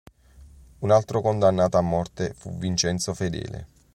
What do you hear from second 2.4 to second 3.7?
Vincenzo Fedele.